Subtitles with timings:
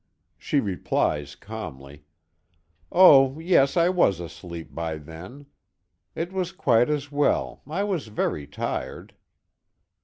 [0.35, 2.05] She replies calmly:
[2.91, 5.45] "Oh yes, I was asleep by then.
[6.15, 9.13] It was quite as well, I was very tired."